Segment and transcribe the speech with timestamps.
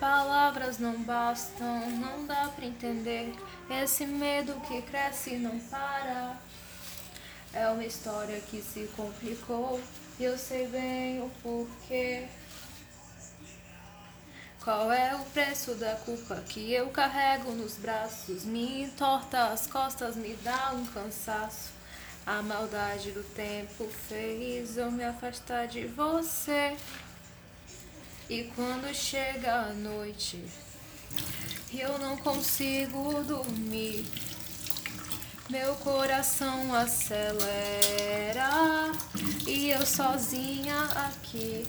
[0.00, 3.34] Palavras não bastam, não dá pra entender.
[3.68, 6.38] Esse medo que cresce e não para.
[7.52, 9.78] É uma história que se complicou
[10.18, 12.26] e eu sei bem o porquê.
[14.64, 18.44] Qual é o preço da culpa que eu carrego nos braços?
[18.44, 21.70] Me entorta as costas, me dá um cansaço.
[22.26, 26.76] A maldade do tempo fez eu me afastar de você.
[28.30, 30.40] E quando chega a noite,
[31.74, 34.06] eu não consigo dormir.
[35.48, 37.32] Meu coração acelera
[39.48, 41.66] e eu sozinha aqui.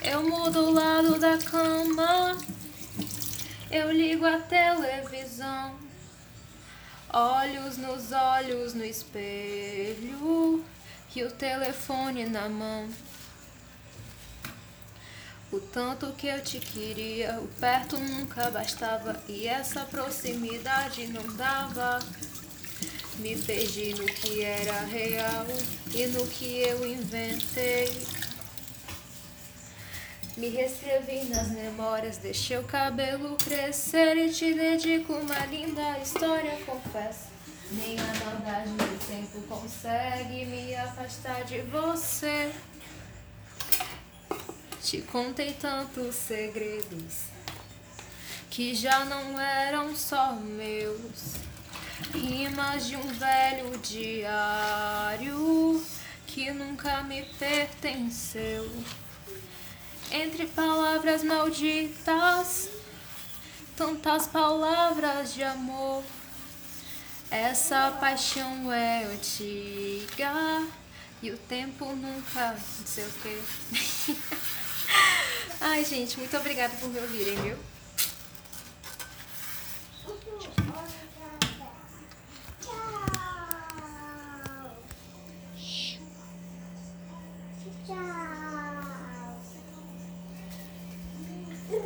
[0.00, 2.38] Eu mudo o lado da cama,
[3.68, 5.74] eu ligo a televisão,
[7.12, 10.64] olhos nos olhos no espelho
[11.16, 12.88] e o telefone na mão.
[15.52, 21.98] O tanto que eu te queria, o perto nunca bastava e essa proximidade não dava.
[23.18, 25.46] Me perdi no que era real
[25.92, 27.90] e no que eu inventei.
[30.36, 37.28] Me reescrevi nas memórias, deixei o cabelo crescer e te dedico uma linda história, confesso.
[37.72, 42.52] Nem a maldade do tempo consegue me afastar de você.
[44.82, 47.26] Te contei tantos segredos
[48.48, 51.34] que já não eram só meus.
[52.14, 55.84] Rimas de um velho diário
[56.26, 58.70] que nunca me pertenceu.
[60.10, 62.70] Entre palavras malditas,
[63.76, 66.02] tantas palavras de amor.
[67.30, 70.66] Essa paixão é antiga
[71.22, 72.52] e o tempo nunca.
[72.52, 73.38] Não sei o quê.
[75.72, 77.56] Ai, gente, muito obrigada por me ouvirem, viu?